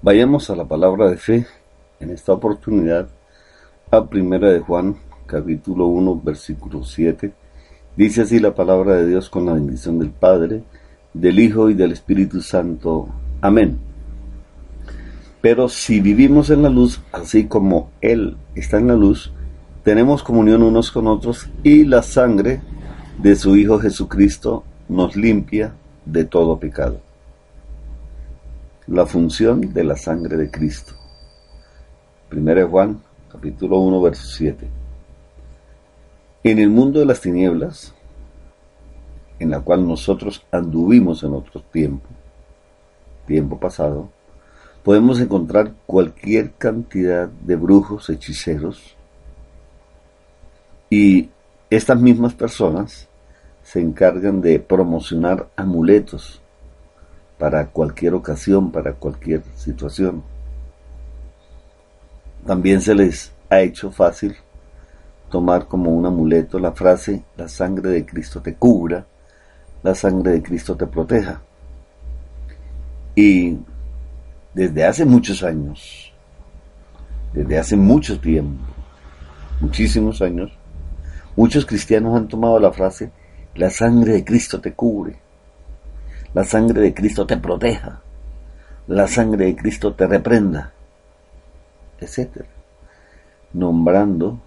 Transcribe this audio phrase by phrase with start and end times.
[0.00, 1.44] Vayamos a la palabra de fe
[1.98, 3.08] en esta oportunidad
[3.90, 7.32] a Primera de Juan, capítulo 1, versículo 7.
[7.96, 10.62] Dice así la palabra de Dios con la bendición del Padre,
[11.12, 13.08] del Hijo y del Espíritu Santo.
[13.40, 13.76] Amén.
[15.40, 19.32] Pero si vivimos en la luz, así como Él está en la luz,
[19.82, 22.60] tenemos comunión unos con otros y la sangre
[23.20, 25.74] de su Hijo Jesucristo nos limpia
[26.04, 27.07] de todo pecado.
[28.90, 30.94] La función de la sangre de Cristo.
[32.32, 34.66] 1 Juan, capítulo 1, verso 7.
[36.44, 37.92] En el mundo de las tinieblas,
[39.38, 42.08] en la cual nosotros anduvimos en otro tiempo,
[43.26, 44.08] tiempo pasado,
[44.82, 48.96] podemos encontrar cualquier cantidad de brujos, hechiceros,
[50.88, 51.28] y
[51.68, 53.06] estas mismas personas
[53.62, 56.40] se encargan de promocionar amuletos
[57.38, 60.22] para cualquier ocasión, para cualquier situación.
[62.46, 64.36] También se les ha hecho fácil
[65.30, 69.06] tomar como un amuleto la frase, la sangre de Cristo te cubra,
[69.82, 71.40] la sangre de Cristo te proteja.
[73.14, 73.58] Y
[74.54, 76.12] desde hace muchos años,
[77.32, 78.64] desde hace mucho tiempo,
[79.60, 80.50] muchísimos años,
[81.36, 83.10] muchos cristianos han tomado la frase,
[83.54, 85.16] la sangre de Cristo te cubre,
[86.34, 88.02] la sangre de Cristo te proteja,
[88.86, 90.72] la sangre de Cristo te reprenda,
[92.00, 92.44] etc.
[93.52, 94.40] Nombrando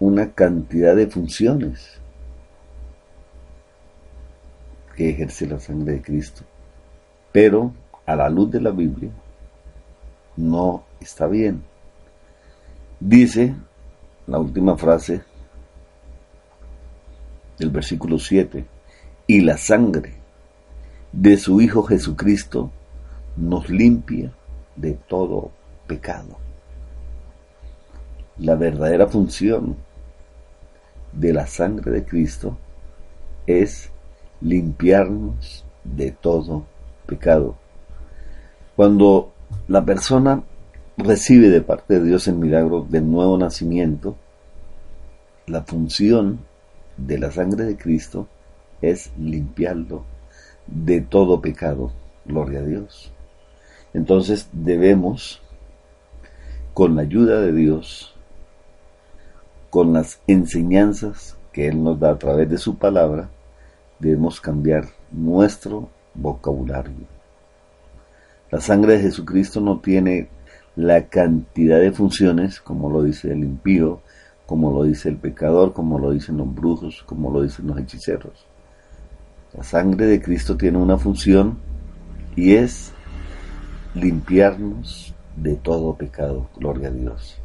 [0.00, 2.00] una cantidad de funciones
[4.96, 6.42] que ejerce la sangre de Cristo.
[7.30, 7.72] Pero
[8.06, 9.10] a la luz de la Biblia
[10.36, 11.62] no está bien.
[13.00, 13.54] Dice
[14.26, 15.22] la última frase
[17.58, 18.64] del versículo 7,
[19.26, 20.17] y la sangre
[21.12, 22.70] de su Hijo Jesucristo
[23.36, 24.32] nos limpia
[24.76, 25.50] de todo
[25.86, 26.36] pecado.
[28.38, 29.76] La verdadera función
[31.12, 32.58] de la sangre de Cristo
[33.46, 33.90] es
[34.40, 36.64] limpiarnos de todo
[37.06, 37.56] pecado.
[38.76, 39.32] Cuando
[39.66, 40.42] la persona
[40.98, 44.16] recibe de parte de Dios el milagro del nuevo nacimiento,
[45.46, 46.40] la función
[46.96, 48.28] de la sangre de Cristo
[48.82, 50.04] es limpiarlo
[50.68, 51.92] de todo pecado.
[52.24, 53.12] Gloria a Dios.
[53.94, 55.40] Entonces debemos,
[56.74, 58.14] con la ayuda de Dios,
[59.70, 63.30] con las enseñanzas que Él nos da a través de su palabra,
[63.98, 67.06] debemos cambiar nuestro vocabulario.
[68.50, 70.28] La sangre de Jesucristo no tiene
[70.76, 74.00] la cantidad de funciones, como lo dice el impío,
[74.46, 78.47] como lo dice el pecador, como lo dicen los brujos, como lo dicen los hechiceros.
[79.54, 81.58] La sangre de Cristo tiene una función
[82.36, 82.92] y es
[83.94, 86.48] limpiarnos de todo pecado.
[86.56, 87.38] Gloria a Dios.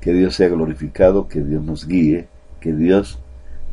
[0.00, 2.28] Que Dios sea glorificado, que Dios nos guíe,
[2.60, 3.18] que Dios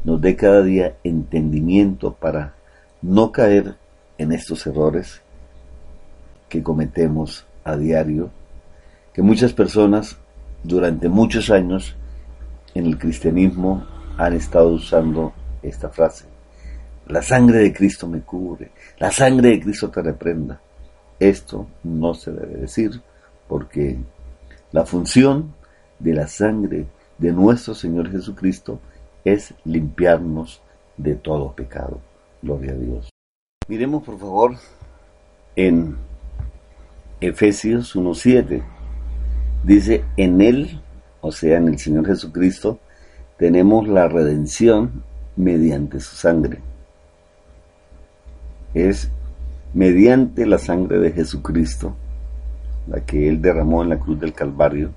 [0.04, 2.56] nos dé cada día entendimiento para
[3.02, 3.76] no caer
[4.18, 5.22] en estos errores
[6.50, 8.32] que cometemos a diario,
[9.14, 10.18] que muchas personas
[10.64, 11.96] durante muchos años
[12.74, 13.86] en el cristianismo
[14.18, 16.33] han estado usando esta frase.
[17.08, 20.62] La sangre de Cristo me cubre, la sangre de Cristo te reprenda.
[21.20, 23.02] Esto no se debe decir
[23.48, 23.98] porque
[24.72, 25.54] la función
[26.00, 26.88] de la sangre
[27.18, 28.80] de nuestro Señor Jesucristo
[29.24, 30.62] es limpiarnos
[30.98, 32.02] de todo pecado.
[32.42, 33.10] Gloria a Dios.
[33.68, 34.56] Miremos por favor
[35.56, 35.96] en
[37.22, 38.64] Efesios 1.7.
[39.64, 40.82] Dice, en Él
[41.24, 42.80] o sea, en el Señor Jesucristo,
[43.38, 45.04] tenemos la redención
[45.38, 46.60] mediante su sangre.
[48.74, 49.10] Es
[49.74, 51.96] mediante la sangre de Jesucristo,
[52.88, 54.92] la que Él derramó en la cruz del Calvario,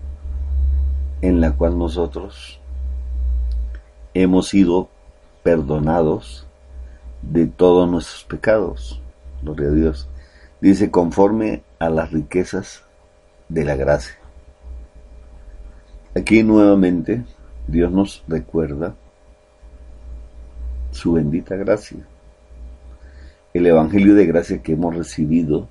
[1.23, 2.61] en la cual nosotros
[4.15, 4.89] hemos sido
[5.43, 6.47] perdonados
[7.23, 9.01] de todos nuestros pecados.
[9.43, 10.09] Gloria a Dios.
[10.61, 12.83] Dice, conforme a las riquezas
[13.49, 14.17] de la gracia.
[16.15, 17.25] Aquí nuevamente
[17.67, 18.95] Dios nos recuerda
[20.91, 21.99] su bendita gracia.
[23.57, 25.67] El Evangelio de gracia que hemos recibido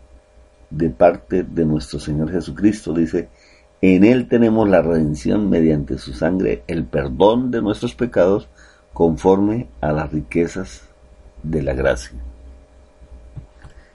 [0.71, 3.29] de parte de nuestro Señor Jesucristo dice,
[3.79, 8.49] en Él tenemos la redención mediante su sangre, el perdón de nuestros pecados
[8.91, 10.81] conforme a las riquezas
[11.43, 12.17] de la gracia.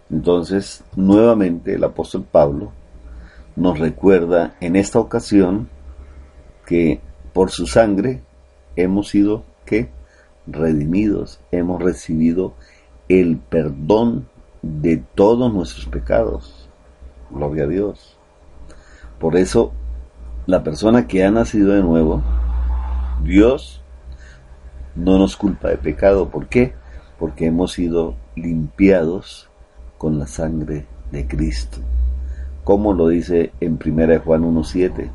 [0.09, 2.71] Entonces, nuevamente el apóstol Pablo
[3.57, 5.69] nos recuerda en esta ocasión
[6.65, 7.01] que
[7.33, 8.23] por su sangre
[8.77, 9.89] hemos sido que
[10.47, 12.55] redimidos, hemos recibido
[13.11, 14.29] el perdón
[14.63, 16.69] de todos nuestros pecados.
[17.29, 18.17] Gloria a Dios.
[19.19, 19.73] Por eso,
[20.47, 22.23] la persona que ha nacido de nuevo,
[23.25, 23.83] Dios
[24.95, 26.29] no nos culpa de pecado.
[26.29, 26.73] ¿Por qué?
[27.19, 29.51] Porque hemos sido limpiados
[29.99, 31.79] con la sangre de Cristo.
[32.63, 35.11] Como lo dice en 1 Juan 1.7.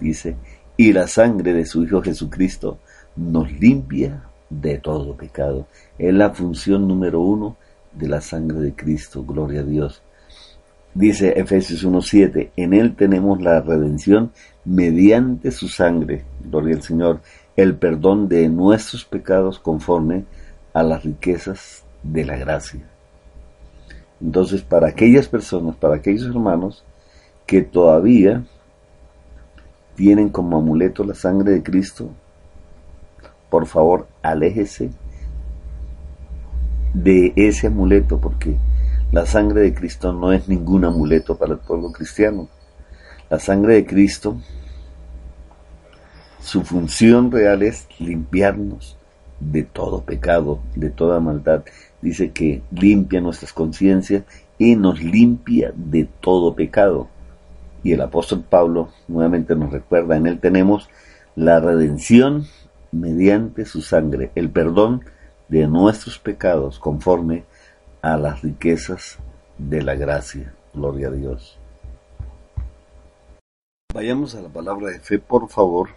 [0.00, 0.36] Dice,
[0.76, 2.78] y la sangre de su Hijo Jesucristo
[3.14, 5.66] nos limpia de todo pecado.
[5.98, 7.56] Es la función número uno
[7.92, 9.24] de la sangre de Cristo.
[9.24, 10.02] Gloria a Dios.
[10.92, 14.32] Dice Efesios 1.7, en Él tenemos la redención
[14.64, 17.20] mediante su sangre, gloria al Señor,
[17.54, 20.24] el perdón de nuestros pecados conforme
[20.72, 22.80] a las riquezas de la gracia.
[24.20, 26.84] Entonces, para aquellas personas, para aquellos hermanos
[27.46, 28.44] que todavía
[29.94, 32.10] tienen como amuleto la sangre de Cristo,
[33.50, 34.90] por favor, aléjese
[36.94, 38.56] de ese amuleto, porque
[39.12, 42.48] la sangre de Cristo no es ningún amuleto para el pueblo cristiano.
[43.28, 44.36] La sangre de Cristo,
[46.40, 48.96] su función real es limpiarnos
[49.40, 51.64] de todo pecado, de toda maldad.
[52.00, 54.22] Dice que limpia nuestras conciencias
[54.58, 57.08] y nos limpia de todo pecado.
[57.82, 60.88] Y el apóstol Pablo nuevamente nos recuerda, en él tenemos
[61.34, 62.46] la redención
[62.92, 65.04] mediante su sangre, el perdón
[65.48, 67.44] de nuestros pecados conforme
[68.02, 69.18] a las riquezas
[69.58, 70.54] de la gracia.
[70.72, 71.58] Gloria a Dios.
[73.92, 75.88] Vayamos a la palabra de fe, por favor,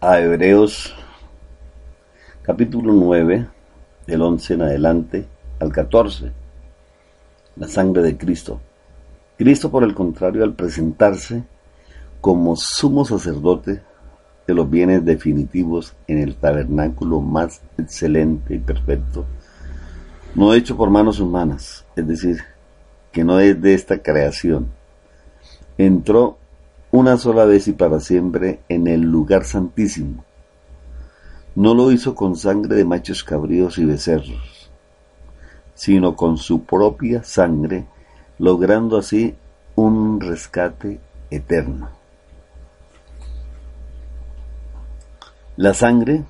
[0.00, 0.94] a Hebreos
[2.42, 3.46] capítulo 9,
[4.06, 5.28] del 11 en adelante
[5.60, 6.32] al 14.
[7.56, 8.60] La sangre de Cristo.
[9.38, 11.44] Cristo, por el contrario, al presentarse
[12.20, 13.82] como sumo sacerdote
[14.50, 19.24] de los bienes definitivos en el tabernáculo más excelente y perfecto,
[20.34, 22.40] no hecho por manos humanas, es decir,
[23.12, 24.66] que no es de esta creación.
[25.78, 26.36] Entró
[26.90, 30.24] una sola vez y para siempre en el lugar santísimo.
[31.54, 34.68] No lo hizo con sangre de machos cabríos y becerros,
[35.74, 37.86] sino con su propia sangre,
[38.38, 39.36] logrando así
[39.76, 40.98] un rescate
[41.30, 41.99] eterno.
[45.60, 46.24] La sangre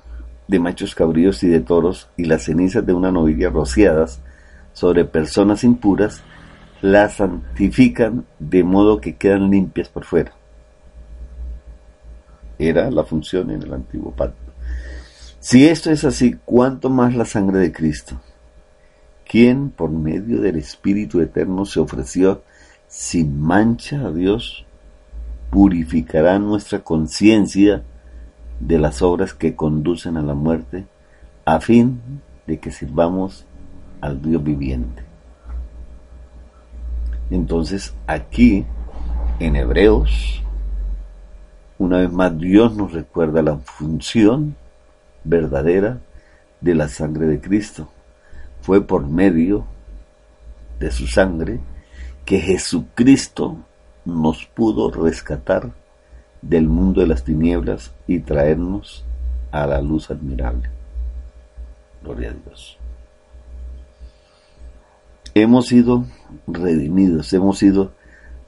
[0.49, 4.19] de machos cabríos y de toros y las cenizas de una novilla rociadas
[4.73, 6.21] sobre personas impuras,
[6.81, 10.33] las santifican de modo que quedan limpias por fuera.
[12.59, 14.51] Era la función en el antiguo pacto.
[15.39, 18.19] Si esto es así, ¿cuánto más la sangre de Cristo?
[19.23, 22.43] quien por medio del Espíritu Eterno se ofreció
[22.89, 24.65] sin mancha a Dios,
[25.49, 27.85] purificará nuestra conciencia
[28.61, 30.85] de las obras que conducen a la muerte,
[31.45, 31.99] a fin
[32.45, 33.45] de que sirvamos
[33.99, 35.03] al Dios viviente.
[37.29, 38.65] Entonces aquí,
[39.39, 40.43] en Hebreos,
[41.77, 44.55] una vez más Dios nos recuerda la función
[45.23, 45.99] verdadera
[46.59, 47.89] de la sangre de Cristo.
[48.61, 49.65] Fue por medio
[50.79, 51.59] de su sangre
[52.25, 53.57] que Jesucristo
[54.05, 55.71] nos pudo rescatar
[56.41, 59.03] del mundo de las tinieblas y traernos
[59.51, 60.69] a la luz admirable.
[62.03, 62.77] Gloria a Dios.
[65.33, 66.05] Hemos sido
[66.47, 67.93] redimidos, hemos sido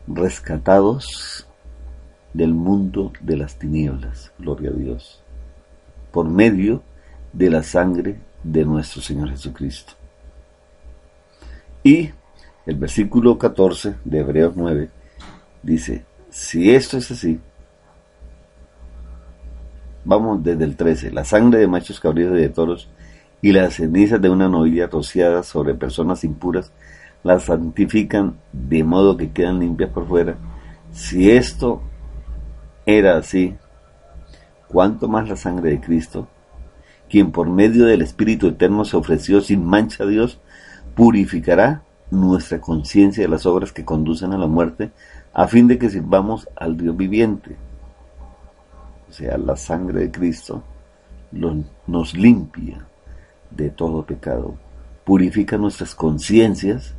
[0.07, 1.47] rescatados
[2.33, 5.21] del mundo de las tinieblas, gloria a Dios,
[6.11, 6.81] por medio
[7.31, 9.93] de la sangre de nuestro Señor Jesucristo.
[11.83, 12.09] Y
[12.65, 14.89] el versículo 14 de Hebreos 9
[15.61, 17.39] dice, si esto es así,
[20.05, 21.11] Vamos desde el 13.
[21.11, 22.89] La sangre de machos cabríos y de toros
[23.41, 26.71] y las cenizas de una novilla rociada sobre personas impuras
[27.23, 30.35] las santifican de modo que quedan limpias por fuera.
[30.91, 31.81] Si esto
[32.85, 33.55] era así,
[34.67, 36.27] ¿cuánto más la sangre de Cristo,
[37.09, 40.39] quien por medio del Espíritu Eterno se ofreció sin mancha a Dios,
[40.95, 44.91] purificará nuestra conciencia de las obras que conducen a la muerte,
[45.33, 47.55] a fin de que sirvamos al Dios viviente?
[49.13, 50.63] O sea, la sangre de Cristo,
[51.85, 52.83] nos limpia
[53.51, 54.55] de todo pecado,
[55.03, 56.95] purifica nuestras conciencias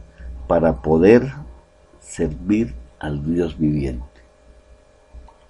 [0.47, 1.33] para poder
[1.99, 4.05] servir al Dios viviente,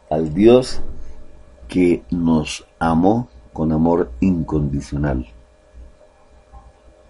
[0.09, 0.81] al Dios
[1.69, 5.27] que nos amó con amor incondicional.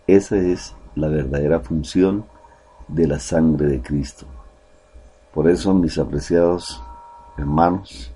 [0.09, 2.25] Esa es la verdadera función
[2.89, 4.27] de la sangre de Cristo.
[5.33, 6.83] Por eso, mis apreciados
[7.39, 8.14] hermanos,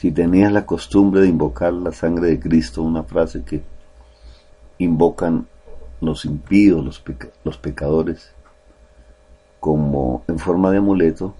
[0.00, 3.62] si tenías la costumbre de invocar la sangre de Cristo, una frase que
[4.78, 5.46] invocan
[6.00, 7.04] los impíos, los,
[7.44, 8.32] los pecadores,
[9.60, 11.34] como en forma de amuleto,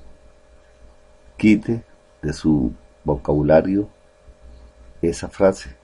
[1.38, 1.84] quite
[2.20, 3.88] de su vocabulario
[5.00, 5.74] esa frase,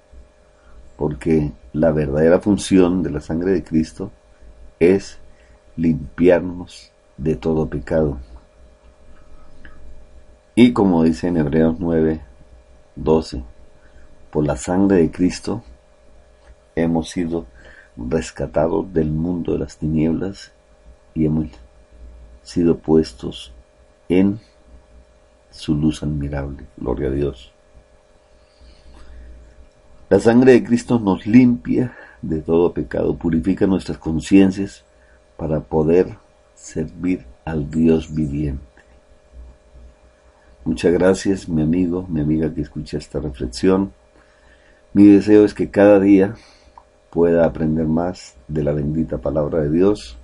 [0.99, 4.11] porque la verdadera función de la sangre de Cristo
[4.81, 5.19] es
[5.79, 8.19] limpiarnos de todo pecado.
[10.55, 12.26] Y como dice en Hebreos 9,
[12.97, 13.43] 12,
[14.31, 15.63] por la sangre de Cristo
[16.75, 17.47] hemos sido
[17.97, 20.53] rescatados del mundo de las tinieblas
[21.15, 21.49] y hemos
[22.43, 23.53] sido puestos
[24.09, 24.39] en
[25.51, 26.65] su luz admirable.
[26.77, 27.53] Gloria a Dios.
[30.09, 34.85] La sangre de Cristo nos limpia de todo pecado, purifica nuestras conciencias
[35.37, 36.17] para poder
[36.55, 38.66] servir al Dios viviente.
[40.67, 43.93] Muchas gracias, mi amigo, mi amiga que escucha esta reflexión.
[44.95, 46.35] Mi deseo es que cada día
[47.09, 50.19] pueda aprender más de la bendita palabra de Dios.